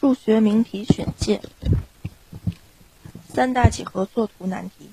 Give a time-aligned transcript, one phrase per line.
[0.00, 1.42] 数学名题选介：
[3.28, 4.88] 三大几何作图难题。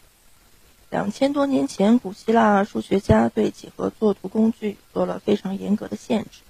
[0.89, 6.41] 两千多年前，古希腊数学家对几何作图工具做了非常严格的限制，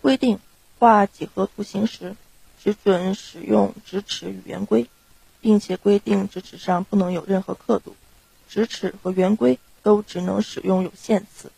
[0.00, 0.40] 规定
[0.80, 2.16] 画几何图形时
[2.60, 4.88] 只准使用直尺与圆规，
[5.40, 7.94] 并且规定直尺上不能有任何刻度，
[8.48, 11.52] 直尺和圆规都只能使用有限次。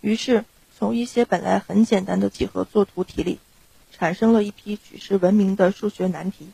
[0.00, 0.44] 于是，
[0.76, 3.38] 从一些本来很简单的几何作图题里。
[3.96, 6.48] 产生了一批举世闻名的数学难题，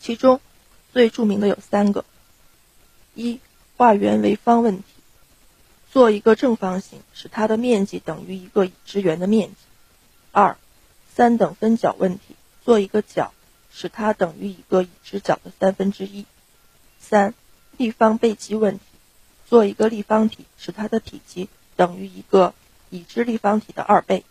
[0.00, 0.40] 其中
[0.90, 2.06] 最著名的有三个：
[3.14, 3.40] 一、
[3.76, 4.84] 画圆为方问题，
[5.92, 9.54] 做一个正方形，使它的面积等于一个已知圆的面积；
[10.32, 10.56] 二、
[11.14, 12.34] 三等分角问题，
[12.64, 13.34] 做一个角，
[13.70, 16.24] 使它等于一个已知角的三分之一；
[16.98, 17.34] 三、
[17.76, 18.84] 立方倍积问题，
[19.46, 22.54] 做一个立方体，使它的体积等于一个
[22.88, 24.24] 已知立方体的二倍。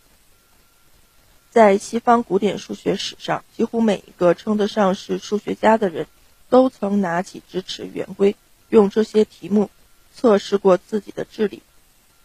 [1.50, 6.06] 在西方古典数学史上，几乎每一个称得上是数学家的人，
[6.50, 8.36] 都曾拿起直尺圆规，
[8.68, 9.70] 用这些题目
[10.14, 11.62] 测试过自己的智力，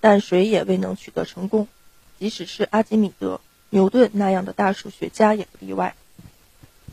[0.02, 1.68] 但谁也未能取得成功。
[2.20, 5.96] 即使是阿基米德、牛顿那样的大数学家也不例外。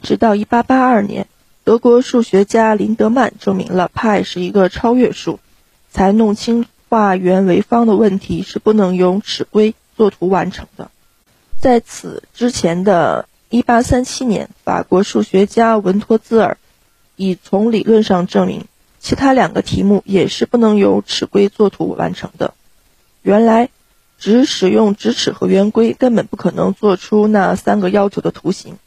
[0.03, 1.27] 直到1882年，
[1.62, 5.41] 德国数学家林德曼证明了派是一个超越数，
[5.91, 10.91] 才弄清画圆为方的问题是不能用尺规作图完成的。
[11.61, 16.56] 在此之前的1837年，法国数学家文托兹尔
[17.17, 18.64] 已从理论上证明，
[18.98, 22.55] 其他两个题目也是不能由尺规作图完成的。
[23.20, 23.69] 原来，
[24.19, 28.78] 只使用直尺和圆规根本不可能做出那三个要求的图形。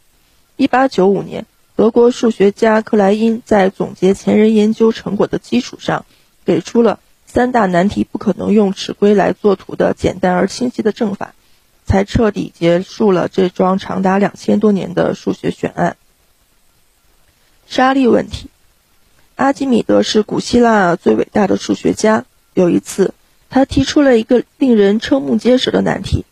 [0.57, 6.07] 1895年，德国数学家克莱因在总结前人研究成果的基础上，
[6.43, 11.35] 给出了三大难题不可能用尺规来作图的简单而清晰的证法。
[11.85, 15.97] 才彻底结束了这桩长达两千多年的数学悬案。
[17.67, 18.49] 沙粒问题，
[19.35, 22.25] 阿基米德是古希腊最伟大的数学家。
[22.53, 23.13] 有一次，
[23.49, 26.25] 他提出了一个令人瞠目结舌的难题：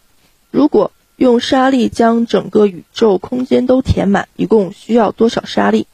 [0.52, 5.88] 如果用沙粒将整个宇宙空间都填满，一共需要多少沙粒？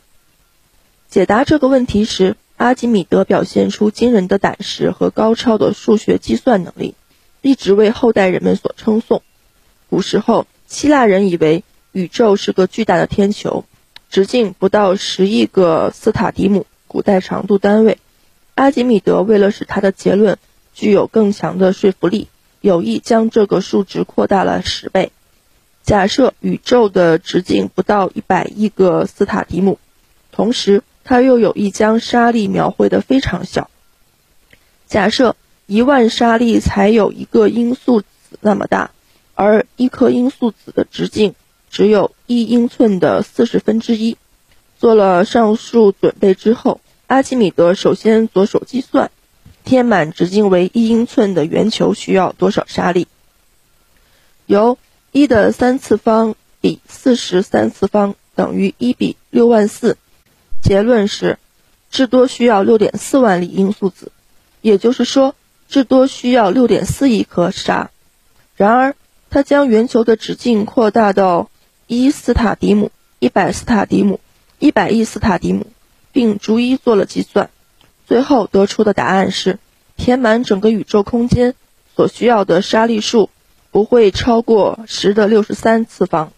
[1.10, 6.96] 解答这个问题时，阿基米德表现出惊人的胆识和高超的数学计算能力，
[7.42, 9.22] 一直为后代人们所称颂。
[9.90, 13.64] 古时候，希腊人以为宇宙是个巨大的天球，
[14.10, 17.98] 直径不到十亿个斯塔迪姆（古代长度单位）。
[18.56, 20.38] 阿基米德为了使他的结论
[20.74, 22.28] 具有更强的说服力，
[22.60, 25.12] 有意将这个数值扩大了十倍。
[25.84, 29.80] 假设宇宙的直径不到一百亿个斯塔迪姆，
[30.34, 33.70] 同时他又有意将沙粒描绘得非常小。
[34.86, 38.08] 假设一万沙粒才有一个音素子
[38.42, 38.92] 那么大。
[39.38, 41.36] 而一颗音素子的直径
[41.70, 44.18] 只有一英寸的四十分之一。
[44.80, 49.12] 做了上述准备之后，阿基米德首先着手计算，
[49.64, 53.08] 填满直径为一英寸的圆球需要多少沙粒。
[54.48, 54.80] 由
[55.12, 59.98] 一的三次方比四十三次方等于一比六万四。
[60.64, 61.38] 结论是，
[61.92, 64.12] 至多需要六点四万粒音素子，
[64.62, 65.36] 也就是说，
[65.70, 67.92] 至多需要六点四亿颗沙。
[68.56, 68.96] 然而，
[69.30, 71.50] 他将圆球的直径扩大到
[71.86, 74.20] 一斯塔迪姆、一百斯塔迪姆、
[74.60, 75.68] 一百亿斯塔迪姆，
[76.12, 77.50] 并逐一做了计算，
[78.06, 79.60] 最后得出的答案是：
[79.96, 81.56] 填满整个宇宙空间
[81.96, 83.30] 所需要的沙粒数
[83.72, 86.32] 不会超过十的六十三次方。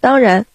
[0.00, 0.46] 当然，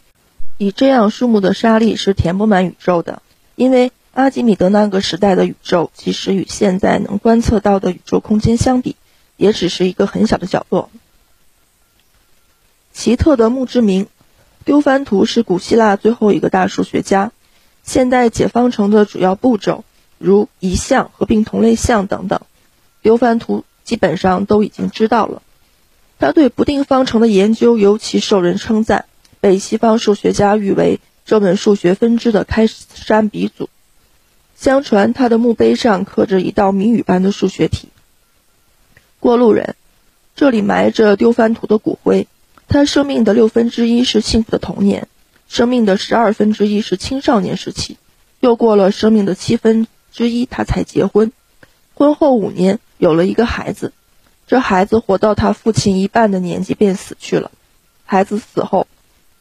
[0.57, 3.21] 以这样数目的沙粒是填不满宇宙的，
[3.55, 8.95] 因为阿基米德那个时代的宇宙，即使与现在能观测到的宇宙空间相比，
[9.35, 10.89] 也只是一个很小的角落。
[12.93, 14.07] 奇特的墓志铭，
[14.65, 17.31] 丢番图是古希腊最后一个大数学家。
[17.83, 19.83] 现代解方程的主要步骤，
[20.19, 22.41] 如移项、合并同类项等等，
[23.01, 25.41] 丢番图基本上都已经知道了。
[26.19, 29.05] 他对不定方程的研究尤其受人称赞，
[29.39, 33.69] 被西方数学家誉为这门数学分支的开山鼻祖。
[34.55, 37.87] 相传他的墓碑上刻着一道谜语般的数学题
[39.19, 39.75] ：“过路人，
[40.35, 42.27] 这里埋着丢番图的骨灰。”
[42.71, 45.09] 他生命的六分之一是幸福的童年，
[45.49, 47.97] 生命的十二分之一是青少年时期，
[48.39, 51.33] 又过了生命的七分之一，他才结婚。
[51.95, 53.91] 婚后五年，有了一个孩子。
[54.47, 57.51] 这孩子活到他父亲一半的年纪便死去了。
[58.05, 58.87] 孩子死后，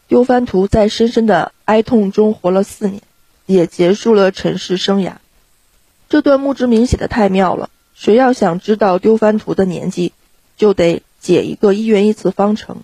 [0.08, 3.00] 丢番图在深深的哀痛中活了四年，
[3.46, 5.12] 也结束了尘世生涯。
[6.08, 7.70] 这段墓志铭写的太妙了。
[7.94, 10.12] 谁要想知道丢番图的年纪，
[10.56, 12.82] 就得解一个一元一次方程。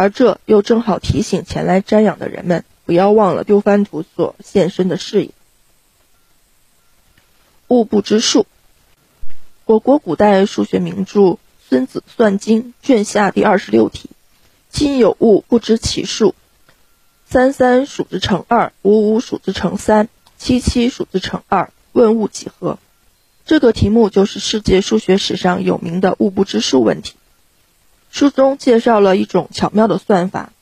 [0.00, 5.30] 而这又正好提醒前来瞻仰的人们，不要忘了丢番图所现身的视野。
[7.68, 8.46] 物不知数，
[9.66, 11.20] 我国古代数学名著
[11.68, 14.08] 《孙子算经》卷下第二十六题：
[14.70, 16.34] 今有物不知其数，
[17.26, 20.08] 三三数之乘二，五五数之乘三，
[20.38, 22.78] 七七数之乘二，问物几何？
[23.44, 27.16] 这个题目就是世界数学史上有名的物不知数问题。
[28.10, 30.52] 书中介绍了一种巧妙的算法：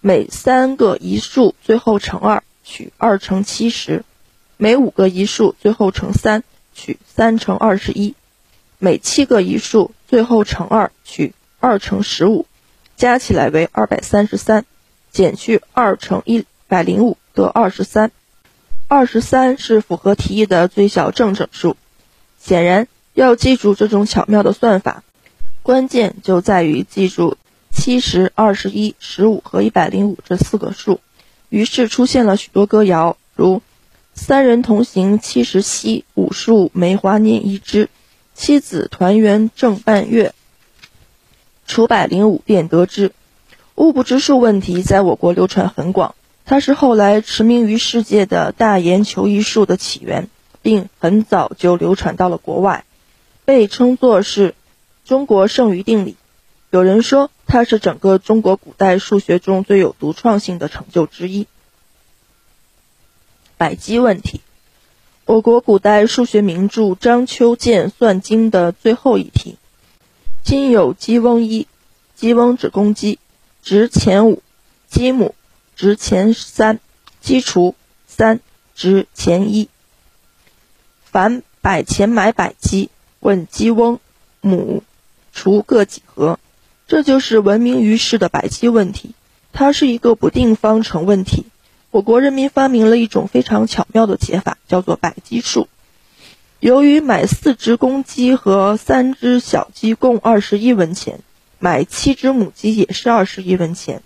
[0.00, 4.04] 每三个一数最后乘二，取二乘七十。
[4.56, 6.42] 每五个一数最后乘三，
[6.74, 8.14] 取三乘二十一；
[8.78, 12.46] 每七个一数最后乘二，取二乘十五，
[12.96, 14.64] 加起来为二百三十三，
[15.12, 18.10] 减去二乘一百零五得二十三。
[18.88, 21.76] 二十三是符合题意的最小正整数。
[22.40, 25.04] 显然，要记住这种巧妙的算法，
[25.68, 27.36] 关键就在于记住
[27.70, 30.98] 七十、二十一、十五和一百零五这四个数。
[31.50, 33.60] 于是出现了许多歌谣，如。
[34.14, 37.90] 三人同行七十七，五树梅花念一枝。
[38.34, 40.32] 妻子团圆正半月，
[41.66, 43.12] 除百零五便得知。
[43.74, 46.14] 物不知数问题在我国流传很广，
[46.46, 50.30] 它是后来驰名于世界的大言求一术的起源，
[50.62, 52.86] 并很早就流传到了国外，
[53.44, 54.54] 被称作是
[55.08, 56.16] 中国剩余定理。
[56.68, 61.46] 有人说，它是整个中国古代数学中最有独创性的成就之一。
[63.56, 64.42] 百基问题，
[65.24, 69.56] 我国古代数学名著《张丘鉴算经》的最后一题。
[70.44, 71.66] 今有鸡翁一，
[72.14, 73.18] 鸡翁指公鸡，
[73.62, 74.42] 值前五；
[74.90, 75.34] 鸡母
[75.74, 76.80] 值前三；
[77.22, 77.74] 鸡除
[78.06, 78.40] 三
[78.74, 79.70] 值前一。
[81.02, 82.90] 凡百钱买百鸡，
[83.20, 84.00] 问鸡翁
[84.42, 84.82] 母
[85.38, 86.40] 除各几何？
[86.88, 89.14] 这就是闻名于世的百基问题。
[89.52, 91.46] 它是一个不定方程问题。
[91.92, 95.68] 我国人民发明了一种非常巧妙的解法，叫做百基数。
[96.58, 101.20] 由于买四只公鸡和三只小鸡共二十一文钱，
[101.60, 104.02] 买七只母鸡也是二十一文钱，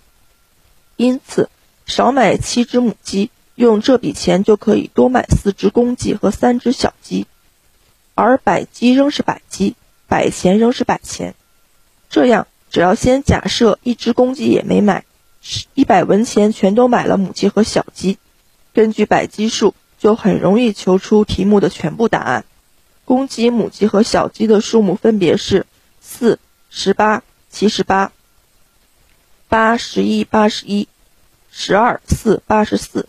[0.97, 1.49] 因此
[1.87, 7.27] 少买七只母鸡，用这笔钱就可以多买四只公鸡和三只小鸡，
[8.15, 9.75] 而百鸡仍是百鸡，
[10.13, 11.35] 百钱仍是百钱。
[12.11, 15.07] 这样，只要先假设一只公鸡也没买。
[15.73, 18.19] 一百文钱全都买了母鸡和小鸡，
[18.75, 22.45] 根据百基数就很容易求出题目的全部答案。
[23.07, 25.65] 公鸡、母鸡和小鸡的数目分别是
[26.03, 26.39] 四、
[26.69, 28.13] 十八、七十八、
[29.49, 30.89] 八十一、八十一、
[31.51, 33.09] 十二、四、八十四。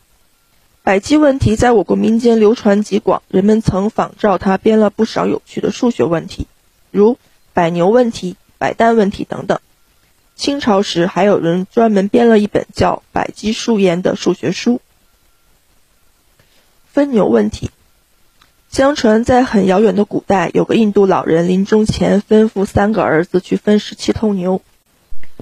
[0.83, 6.47] 百基问题在我国民间流传极广，人们曾仿照它编了不少有趣的数学问题，
[6.93, 7.17] 如
[7.53, 9.59] 百牛问题、百蛋问题等等。
[10.35, 14.79] 清朝时，还有人专门编了一本叫《百鸡数焉》的数学书。
[16.91, 17.71] 分牛问题，
[18.69, 24.61] 相传在很遥远的古代，有个印度老人临终前吩咐三个儿子去分十七头牛，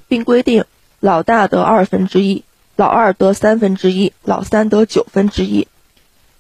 [0.08, 0.64] 并规定
[1.02, 2.46] 老大得二分之一，
[2.78, 5.68] 老二得三分之一，老三得九分之一。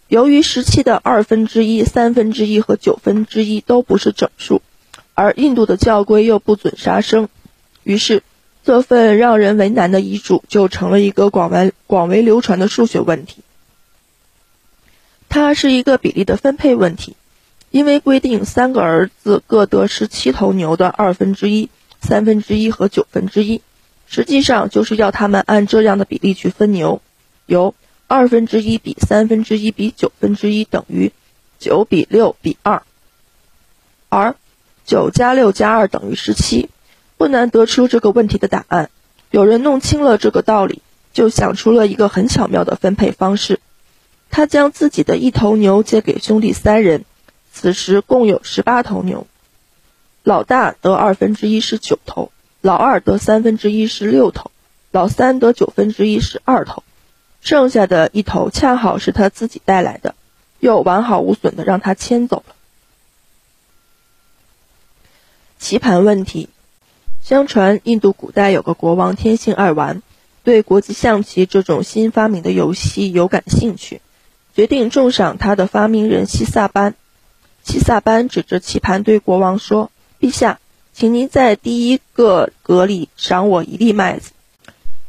[0.07, 4.61] 由于十七的二分之一、三分之一和九分之一都不是整数，
[5.21, 7.29] 而印度的教规又不准杀生，
[7.83, 8.23] 于是。
[8.63, 13.41] 这份让人为难的遗嘱就成了一个广为广为流传的数学问题。
[15.29, 17.15] 它是一个比例的分配问题，
[17.71, 23.61] 因为规定三个儿子各得十七头牛的二分之一、三分之一和九分之一，
[24.05, 27.01] 实际上就是要他们按这样的比例去分牛，
[27.47, 27.73] 由
[28.05, 31.11] 二分之一比三分之一比九分之一等于
[31.57, 32.83] 九比六比二，
[34.07, 34.35] 而
[34.85, 36.69] 九加六加二等于十七。
[37.17, 38.89] 不难得出这个问题的答案。
[39.29, 40.81] 有人弄清了这个道理，
[41.13, 43.59] 就想出了一个很巧妙的分配方式。
[44.31, 47.05] 他将自己的一头牛借给兄弟三人，
[47.53, 49.27] 此时共有十八头牛。
[50.23, 54.49] 老大得二分之一是九头，老二得三分之一是六头，
[54.89, 56.81] 老三得九分之一是二头，
[57.41, 60.15] 剩下的一头恰好是他自己带来的，
[60.59, 62.55] 又完好无损的让他牵走了。
[65.61, 66.49] 棋盘问题。
[67.21, 70.01] 相传，印度古代有个国王天性爱玩，
[70.43, 74.01] 对国际象棋这种新发明的游戏有感兴趣，
[74.55, 76.95] 决定重赏他的发明人西萨班。
[77.63, 80.59] 西萨班指着棋盘对国王说：“陛下，
[80.93, 84.31] 请您在第一个格里赏我一粒麦子，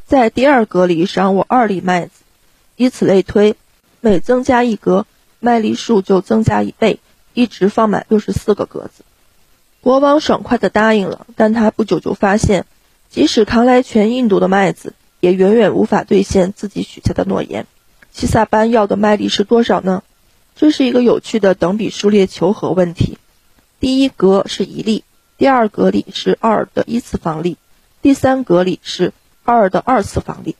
[0.06, 2.12] 在第二格里赏我二粒麦子，
[2.76, 3.56] 以此类推，
[4.02, 5.06] 每增加一格，
[5.40, 7.00] 麦粒数就增加一倍，
[7.32, 9.02] 一直放满六十四个格子。”
[9.82, 12.66] 国王爽快地答应了，但他不久就发现，
[13.10, 17.66] 即使扛来全印度的麦子，也远远无法兑现自己许下的诺言。
[18.12, 20.04] 西萨班要的麦粒是多少呢？
[20.54, 23.18] 这是一个有趣的等比数列求和问题。
[23.80, 25.02] 第一格是一粒，
[25.36, 27.56] 第二格里是二的一次方粒，
[28.02, 29.12] 第三格里是
[29.42, 30.54] 二的二次方粒，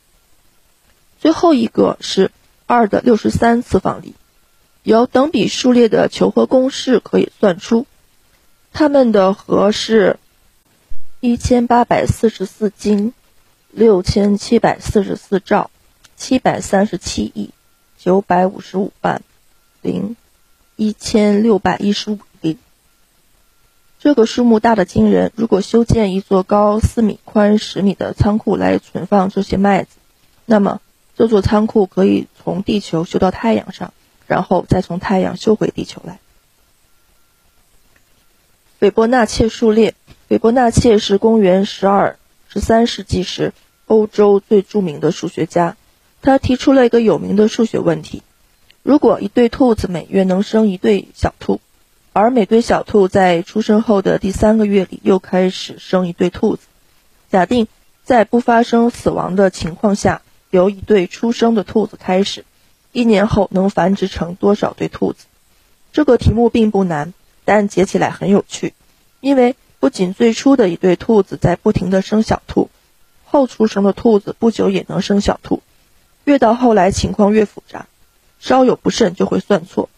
[1.21, 2.33] 最后一个是
[2.67, 4.15] 二的六十三次方粒。
[4.83, 7.87] 由等比数列的求和公式可以算出，
[8.73, 10.19] 它们的和是
[11.21, 13.13] 一千八百四十四斤，
[13.71, 15.71] 六千七百四十四兆，
[16.17, 17.51] 七百三十七亿，
[17.99, 19.23] 九百五十五万，
[19.83, 20.17] 零
[20.77, 22.59] 一千六百一十五厘。
[24.01, 25.31] 这个数目大的惊人。
[25.37, 29.97] 如果修建一座高四米、宽十米的仓库来存放这些麦子，
[30.45, 30.81] 那么
[31.17, 33.93] 这座仓库可以从地球修到太阳上。
[34.27, 36.19] 然后再从太阳修回地球来。
[38.83, 39.95] 斐波那契数列，
[40.27, 43.53] 斐波那契是公元十二、十三世纪时
[43.87, 45.77] 欧洲最著名的数学家。
[46.21, 48.25] 他提出了一个有名的数学问题：
[48.83, 51.61] 如果一对兔子每月能生一对小兔，
[52.13, 56.63] 而每对小兔在出生后的第三个月里又开始生一对兔子，
[57.31, 57.69] 假定
[58.03, 62.45] 在不发生死亡的情况下，由一对出生的兔子开始。
[62.91, 65.27] 一年后能繁殖成多少对兔子？
[65.93, 68.75] 这个题目并不难，但解起来很有趣，
[69.21, 72.71] 因为不仅最初的一对兔子在不停地生小兔，
[73.25, 75.63] 后出生的兔子不久也能生小兔，
[76.25, 77.87] 越到后来情况越复杂，
[78.39, 79.89] 稍有不慎就会算错。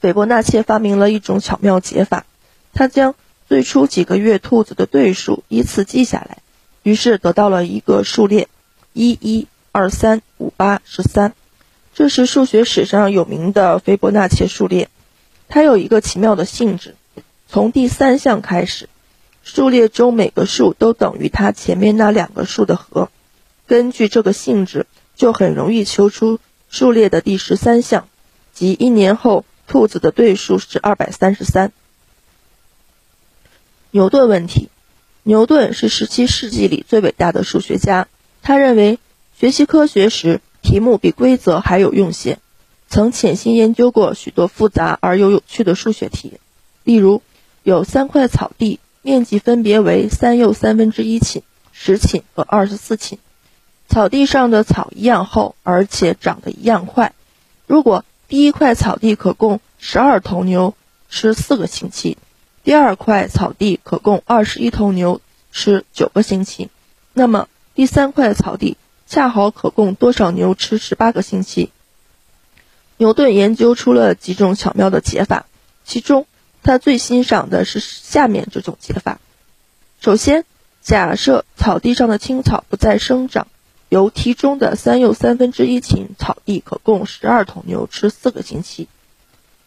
[0.00, 2.24] 斐波那契发明了一种巧妙解法，
[2.72, 3.14] 他将
[3.48, 6.38] 最初几个月兔子的对数依次记下来，
[6.82, 8.48] 于是得到了一个数列：
[8.92, 11.34] 一、一、二、三、五、八、十三。
[11.94, 14.88] 这是数学史上有名的斐波那契数列，
[15.48, 16.94] 它有一个奇妙的性质：
[17.48, 18.88] 从第三项开始，
[19.42, 23.10] 数列中每个数都等于它前面那两个数的和。
[23.66, 24.86] 根据这个性质，
[25.16, 26.38] 就很容易求出
[26.68, 28.08] 数列的第十三项，
[28.52, 31.72] 即一年后兔子的对数是二百三十三。
[33.90, 34.68] 牛顿问题：
[35.22, 38.06] 牛顿是十七世纪里最伟大的数学家，
[38.42, 38.98] 他认为
[39.38, 40.40] 学习科学时。
[40.60, 42.40] 题目比规则还有用些，
[42.88, 46.40] 曾潜心研究过许多复杂而又有趣的数学题。
[46.84, 47.22] 例如，
[47.62, 51.42] 有三块草地，面积分别为三又三分之一顷、
[51.72, 53.18] 十顷和二十四顷。
[53.88, 57.14] 草地上的草一样厚，而且长得一样快。
[57.66, 60.74] 如果第一块草地可供十二头牛
[61.08, 62.16] 吃四个星期，
[62.64, 65.20] 第二块草地可供二十一头牛
[65.52, 66.68] 吃九个星期，
[67.12, 68.76] 那么第三块草地。
[69.10, 71.70] 恰好可供多少牛吃十八个星期？
[72.98, 75.46] 牛顿研究出了几种巧妙的解法，
[75.84, 76.26] 其中
[76.62, 79.20] 他最欣赏的是下面这种解法：
[80.00, 80.44] 首先，
[80.82, 83.46] 假设草地上的青草不再生长，
[83.88, 88.88] 由题中的三又三分之一顷草地可供十二头牛吃四个星期，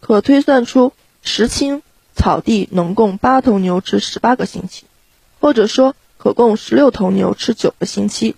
[0.01, 0.91] 可推算出
[1.23, 1.81] 十顷
[2.13, 4.83] 草地能供八头牛吃十八个星期，
[5.39, 8.35] 或者说可供十六头牛吃九个星期。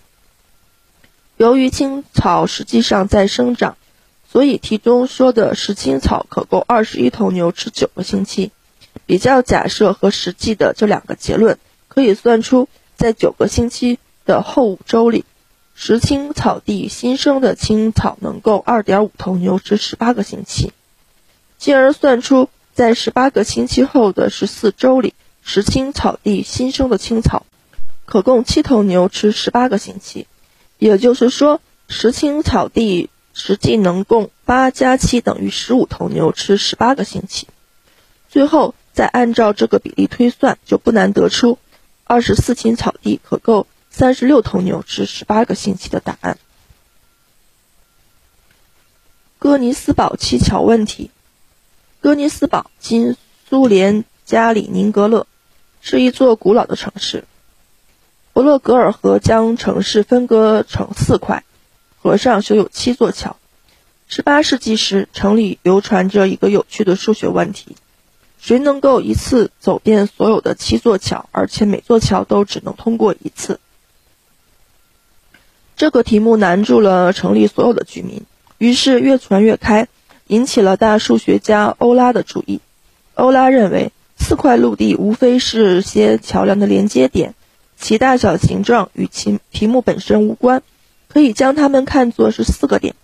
[1.38, 3.75] 由于青草实际上在生长，
[4.33, 8.49] 所以题中说的是青草可供二十一头牛吃九个星期。
[9.05, 15.23] 比较假设和实际的这两个结论，可以算出在九个星期的后五周里，
[15.75, 20.73] 石青草地新生的青草能够二点五头牛吃十八个星期，
[21.59, 25.13] 进而算出在十八个星期后的十四周里，
[25.43, 27.45] 石青草地新生的青草
[28.05, 30.25] 可供七头牛吃十八个星期。
[30.79, 37.47] 也就是说，石青草地实际能供八加七等于十五头牛吃十八个星期。
[38.29, 41.57] 最后再按照这个比例推算，就不难得出
[42.03, 46.37] 二十四顷草地可够三十六头牛吃十八个星期的答案。
[49.39, 51.11] 哥尼斯堡七桥问题：
[52.01, 53.17] 哥尼斯堡今
[53.49, 55.27] 苏联加里宁格勒，
[55.81, 57.25] 是一座古老的城市。
[58.31, 61.43] 博洛格尔河将城市分割成四块，
[62.03, 63.38] 河上修有七座桥。
[64.10, 67.77] 十八世纪时，城里流传着一个有趣的数学问题：
[68.38, 73.62] 谁能够一次走遍所有的七座桥，而且每座桥都只能通过一次？
[75.77, 78.24] 这个题目难住了城里所有的居民，
[78.57, 79.88] 于是越传越开，
[80.27, 82.60] 引起了大数学家欧拉的注意。
[83.13, 87.33] 欧拉认为，四块陆地无非是些桥梁的连接点。
[87.77, 90.63] 其大小形状与其题目本身无关，
[91.13, 92.96] 可以将它们看作是四个点。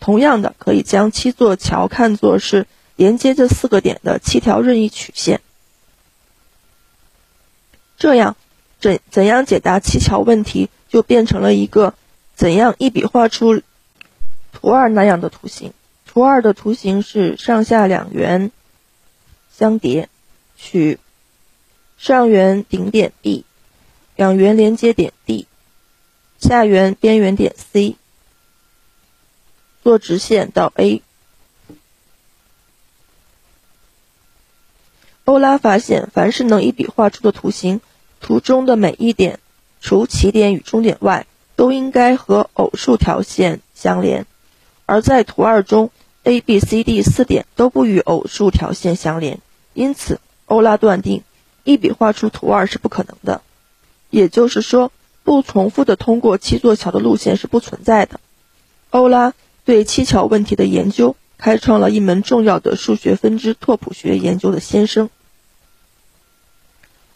[0.00, 5.42] 同样的，可以将七座桥看作是连接这四个点的七条任意曲线。
[7.98, 8.36] 这样，
[8.80, 11.92] 怎怎样解答七桥问题，就变成了一个
[12.34, 13.60] 怎样一笔画出
[14.52, 15.74] 图二那样的图形？
[16.06, 18.50] 图二的图形是上下两圆
[19.52, 20.08] 相叠，
[20.56, 20.98] 取
[21.98, 23.44] 上圆顶点 B，
[24.16, 25.46] 两圆连接点 D，
[26.48, 27.96] 下缘边缘点 C，
[29.82, 31.02] 做直线到 A。
[35.26, 37.82] 欧拉发现，凡是能一笔画出的图形，
[38.22, 39.40] 图中的每一点，
[39.82, 44.24] 除起点与终点外，都应该和偶数条线相连。
[44.86, 45.90] 而在图二中
[46.22, 49.38] ，A、B、C、D 四点都不与偶数条线相连，
[49.74, 51.22] 因此欧拉断定，
[51.64, 53.42] 一笔画出图二是不可能的。
[54.08, 54.90] 也就是说，
[55.28, 58.18] 不重复的通过七座桥的路线是不存在的。
[58.88, 59.34] 欧拉
[59.66, 65.10] 对七桥问题的研究，开创了一门重要的数学分支拓扑学研究的先声。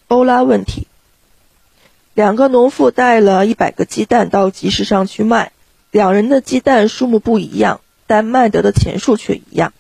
[0.09, 0.87] 欧拉问题：
[2.13, 5.53] 两个农妇带了一百个鸡蛋到集市上去卖，
[5.91, 9.73] 两人的鸡蛋数目不一样，但卖得的钱数却一样。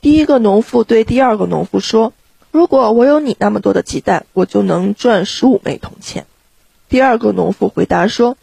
[0.00, 2.12] 第一个农妇对第二个农妇说
[2.50, 6.26] ：“如果我有你那么多的鸡蛋，我就能赚十五枚铜钱。”
[6.92, 8.36] 第二个农妇回答说：“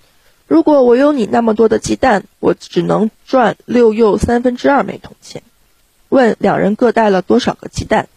[0.47, 5.43] 如果我有你那么多的鸡蛋，我只能赚六又三分之二枚铜钱。”
[6.09, 8.07] 问两人各带了多少个鸡蛋？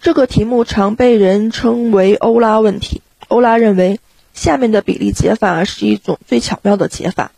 [0.00, 3.02] 这个题目常被人称为欧拉问题。
[3.26, 4.00] 欧拉认为，
[4.32, 7.32] 下面的比例解法是一种最巧妙的解法：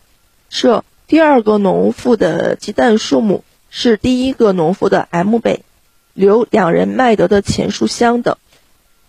[0.49, 5.65] 设第二个农妇的鸡蛋数目是第一个农妇的 m 倍，
[6.13, 8.37] 留两人卖得的钱数相等，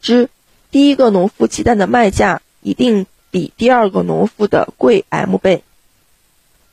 [0.00, 0.28] 之
[0.72, 5.62] 第一个农妇鸡蛋的卖价一定比第二个农妇的贵 m 倍。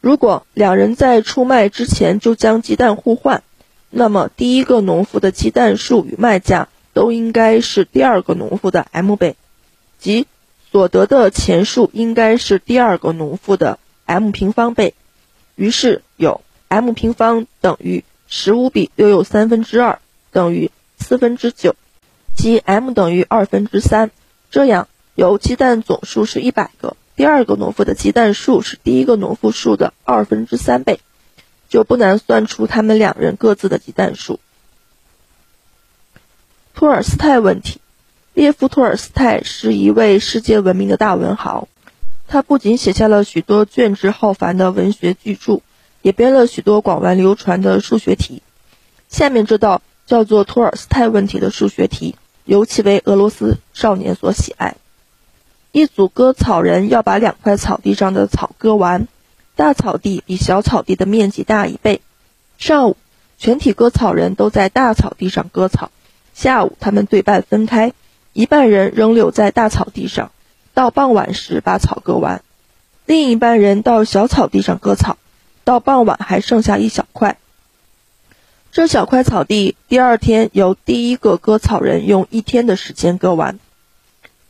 [0.02, 3.44] 如果两人在出卖之前就将鸡蛋互换。
[3.92, 9.36] 那么，第一个农夫的鸡蛋数与卖价都应该是第二个农夫的 m 倍，
[9.98, 10.28] 即
[10.72, 14.94] 所得的钱数应该是第二个农夫的 m 平方倍。
[15.56, 20.00] 于是有 m 平方等于十五比六又三分之二
[20.32, 20.70] 等于
[21.00, 21.76] 四分之九，
[22.40, 24.12] 即 m 等于二分之三。
[24.50, 31.02] 这样，由鸡蛋总数是一百个，第二个农夫的鸡蛋数是第一个农夫数的二分之三倍。
[31.68, 34.40] 就不难算出他们两人各自的鸡蛋数。
[36.74, 37.82] 托尔斯泰问题：
[38.34, 41.68] 列夫·托尔斯泰是一位世界闻名的大文豪，
[42.28, 45.60] 他不仅写下了许多卷帙浩繁的文学巨著，
[46.02, 48.42] 也编了许多广为流传的数学题。
[49.10, 52.16] 下面这道叫做托尔斯泰问题的数学题，
[52.50, 54.76] 尤其为俄罗斯少年所喜爱。
[55.72, 59.08] 一组割草人要把两块草地上的草割完。
[59.56, 62.02] 大草地比小草地的面积大一倍。
[62.58, 62.98] 上午，
[63.38, 65.92] 全体割草人都在大草地上割草。
[66.34, 67.94] 下午，他们对半分开，
[68.34, 70.32] 一半人仍留在大草地上，
[70.74, 72.40] 到傍晚时把草割完；
[73.06, 75.18] 另一半人到小草地上割草，
[75.64, 77.38] 到傍晚还剩下一小块。
[78.72, 83.60] 这小块草地第二天由第一个割草人用一天的时间割完。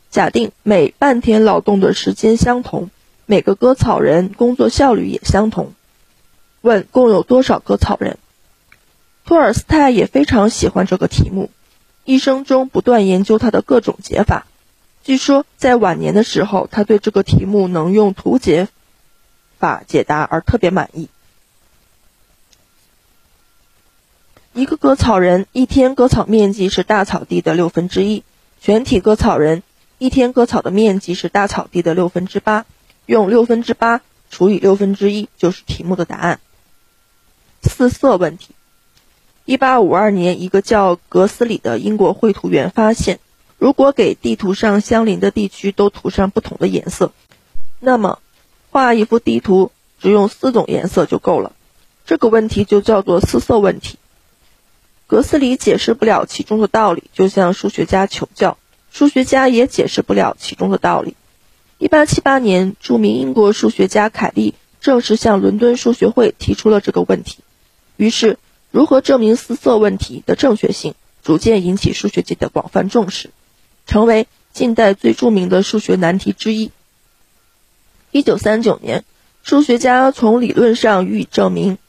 [0.10, 2.89] 假定每半天劳动的时间相同。
[3.25, 5.73] 每个割草人工作效率也相同。
[6.62, 8.17] 问共有多少割草人？
[9.23, 11.51] 托尔斯泰也非常喜欢这个题目，
[12.03, 14.47] 一生中不断研究它的各种解法。
[15.03, 18.67] 据说在晚年的时候，他对这个题目能用图解
[19.60, 21.08] 法解答而特别满意。
[24.60, 28.24] 一个割草人一天割草面积是大草地的六分之一，
[28.60, 29.63] 全体割草人
[30.00, 32.65] 一天割草的面积是大草地的六分之八。
[33.06, 36.41] 用六分之八除以六分之一就是题目的答案。
[37.63, 38.50] 四色问题。
[39.45, 43.22] 一八五二年，一个叫格斯里的英国绘图员发现，
[43.58, 47.13] 如果给地图上相邻的地区都涂上不同的颜色，
[47.80, 48.19] 那么
[48.72, 51.54] 画一幅地图只用四种颜色就够了。
[52.06, 53.98] 这个问题就叫做四色问题。
[55.10, 58.60] 格斯里解释不了其中的道理，就向数学家求教，
[58.91, 61.15] 数学家也解释不了其中的道理。
[61.80, 67.39] 一八七八年，著名英国数学家凯利正式向伦敦数学会提出了这个问题。
[67.98, 68.38] 于是，
[68.69, 70.93] 如何证明四色问题的正确性，
[71.24, 73.32] 逐渐引起数学界的广泛重视，
[73.88, 76.69] 成为近代最著名的数学难题之一。
[78.12, 79.04] 一九三九年，
[79.41, 81.80] 数学家从理论上予以证明：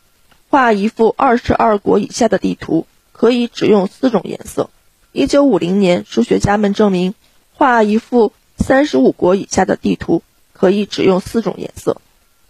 [0.49, 2.87] 画一幅二十二国以下的地图
[3.21, 4.71] 可以只用四种颜色。
[5.13, 7.15] 一九五零年，数学家们证明
[7.53, 8.33] 画一幅。
[8.57, 10.23] 三十五国以下的地图
[10.55, 12.01] 可以只用四种颜色。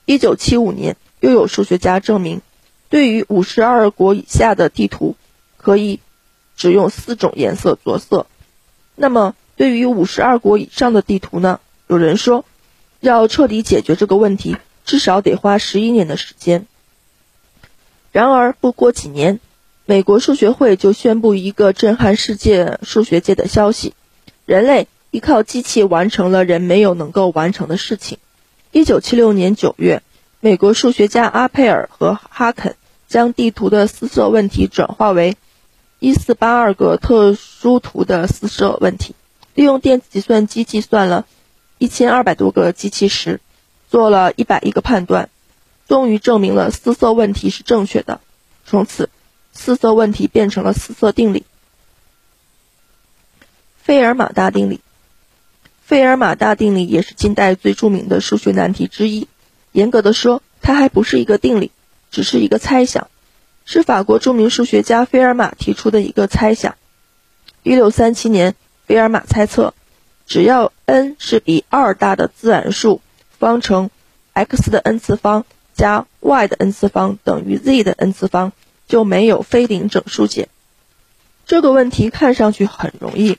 [0.05, 2.41] 一九七五年，又有数学家证明，
[2.89, 5.17] 对于五十二国以下的地图，
[5.57, 5.99] 可以
[6.57, 8.27] 只用四种颜色着色。
[8.95, 11.59] 那么，对于五十二国以上的地图呢？
[11.89, 12.45] 有人说，
[13.01, 16.67] 要彻底解决这个问题，至少得花十一年的时间。
[18.13, 19.41] 然而，不过几年，
[19.91, 23.93] 美国数学会就宣布一个震撼世界数学界的消息：
[24.47, 28.19] 人类依靠机器完成了人没有能够完成的事情。
[28.71, 30.05] 一九七六年九月，
[30.39, 32.77] 美国数学家阿佩尔和哈肯
[33.09, 35.37] 将地图的四色问题转化为
[35.99, 39.17] 一四八二个特殊图的四色问题，
[39.57, 41.27] 利用电子计算机计算了
[41.79, 43.41] 一千二百多个机器时，
[43.89, 45.31] 做了一百亿个判断。
[45.89, 48.21] 终于证明了四色问题是正确的，
[48.65, 49.11] 从此，
[49.53, 51.45] 四色问题变成了四色定理。
[53.83, 54.81] 费尔马大定理，
[55.85, 59.29] 费尔马大定理也是近代最著名的数学难题之一。
[59.73, 61.71] 严格的说，它还不是一个定理，
[62.11, 63.09] 只是一个猜想，
[63.65, 66.77] 是法国著名数学家费尔马提出的一个猜想。
[67.63, 68.55] 一六三七年，
[68.87, 69.75] 费尔马猜测，
[70.27, 73.01] 只要 n 是比二大的自然数，
[73.39, 73.91] 方程
[74.33, 75.45] x 的 n 次方。
[75.73, 78.53] 加 y 的 n 次方等于 z 的 n 次方，
[78.91, 80.49] 就没有非零整数解。
[81.47, 83.39] 这个问题看上去很容易，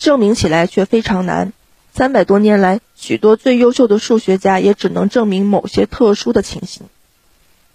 [0.00, 1.52] 证明起来却非常难。
[1.92, 6.82] 三百多年来，许多最优秀的数学家也只能证明某些特殊的情形。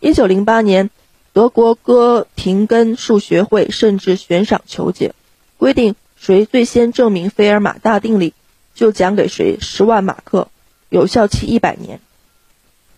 [0.01, 0.89] 一九零八年，
[1.31, 5.13] 德国哥廷根数学会甚至悬赏求解，
[5.57, 8.33] 规定谁最先证明费尔马大定理，
[8.75, 10.49] 就奖给谁十万马克，
[10.89, 12.01] 有效期一百年。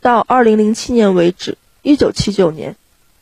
[0.02, 2.76] 到二零零七年为止，一九七九年，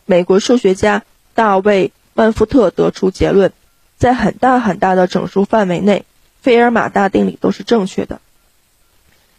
[0.10, 1.04] 美国数学家
[1.36, 3.54] 大卫万福特得出结论，
[3.96, 6.04] 在很大很大的整数范围内，
[6.42, 8.20] 费尔马大定理都是正确的。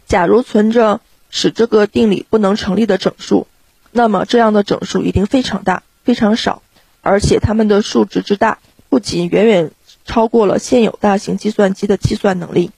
[0.07, 3.49] 假如存着使这个定理不能成立的整数，
[3.91, 6.63] 那么这样的整数一定非常大、非常少，
[7.01, 9.73] 而且它们的数值之大，不仅远远
[10.05, 12.71] 超过了现有大型计算机的计算能力，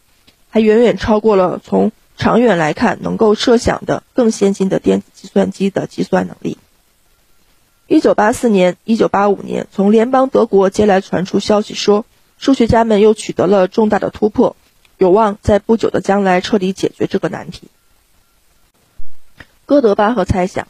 [0.48, 1.92] 还远远超过了从。
[2.18, 6.58] 长远来看，能够设想的更先进的电子计算机的计算能力。
[7.92, 12.06] 一九八四年、一九八五年，从联邦德国接来传出消息说，
[12.38, 14.56] 数学家们又取得了重大的突破，
[14.96, 17.68] 有望在不久的将来彻底解决这个难题。
[19.66, 20.68] 哥德巴赫猜想，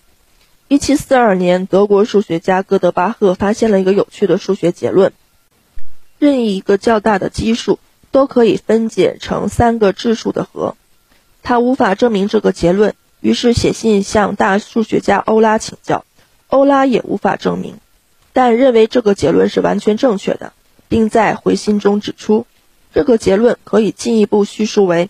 [0.67, 5.13] 一七四二年，德国数学家哥德巴赫发现了一个有趣的数学结论：
[6.19, 7.79] 任意一个较大的基数
[8.11, 10.77] 都可以分解成三个质数的和。
[11.45, 16.05] 他无法证明这个结论，于是写信向大数学家欧拉请教。
[16.53, 17.79] 欧拉也无法证明，
[18.35, 20.53] 但认为这个结论是完全正确的，
[20.87, 22.47] 并在回信中指出，
[22.93, 25.09] 这个结论可以进一步叙述为：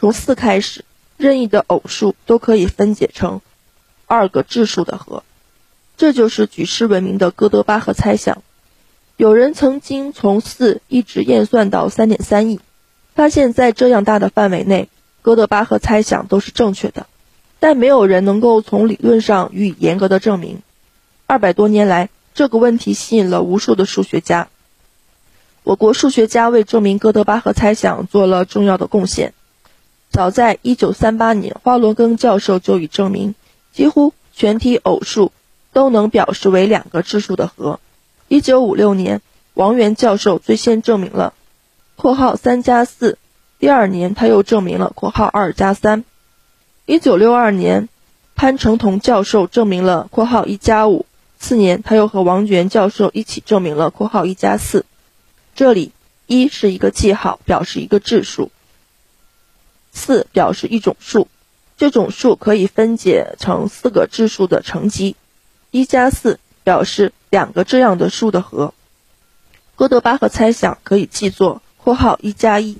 [0.00, 0.86] 从四开始，
[1.18, 3.42] 任意的偶数都可以分解成
[4.06, 5.22] 二个质数的和。
[5.98, 8.42] 这就是举世闻名的哥德巴赫猜想。
[9.18, 12.58] 有人曾经从四一直验算到三点三亿，
[13.14, 14.88] 发现，在这样大的范围内。
[15.20, 17.06] 哥德巴赫猜想都是正确的，
[17.60, 20.62] 但没有人能够从理论上予以严格的证明。
[21.26, 24.48] 二百多年来，这个问题吸引了无数的数学家。
[25.64, 29.34] 我国数学家为证明哥德巴赫猜想做了重要的贡献。
[30.10, 33.34] 早在1938年，华罗庚教授就已证明，
[33.72, 35.32] 几乎全体偶数
[35.74, 37.80] 都能表示为两个质数的和。
[38.30, 39.20] 1956年，
[39.52, 41.34] 王源教授最先证明了
[41.96, 43.18] （括号三加四）。
[43.58, 46.04] 第二年，他又证明了（括号二加三）。
[46.88, 47.90] 一九六二年，
[48.34, 51.04] 潘成同教授证明了（括号一加五）。
[51.38, 54.86] 次年，他又和王源教授一起证明了（括号一加四）。
[55.54, 55.92] 这里
[56.26, 58.48] 一是一个记号，表示一个质数；
[59.92, 61.28] 四表示一种数，
[61.76, 65.14] 这种数可以分解成四个质数的乘积；
[65.70, 68.72] 一加四表示两个这样的数的和。
[69.76, 72.78] 哥德巴赫猜想可以记作（括号一加一）。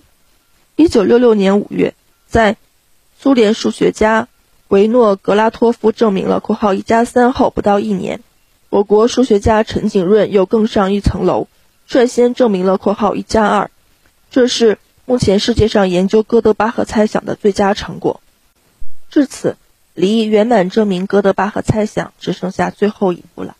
[0.76, 1.94] 一九六六年五月，
[2.26, 2.56] 在
[3.20, 4.28] 苏联数学家
[4.68, 8.20] 维诺格拉托夫证明了（括号一加三）后不到一年，
[8.70, 11.48] 我国数学家陈景润又更上一层楼，
[11.88, 13.72] 率先证明了（括号一加二）。
[14.30, 18.20] 这是目前世界上研究哥德巴赫猜想的最佳成果。
[19.10, 19.56] 至此，
[19.94, 23.56] 离圆满证明哥德巴赫猜想只剩下最后一步了。